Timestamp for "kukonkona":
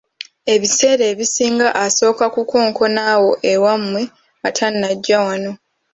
2.35-3.01